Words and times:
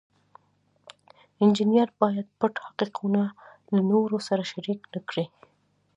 انجینر 1.43 1.89
باید 2.01 2.27
پټ 2.39 2.53
حقیقتونه 2.65 3.21
له 3.73 3.81
نورو 3.91 4.17
سره 4.27 4.43
شریک 4.51 4.79
نکړي. 4.95 5.25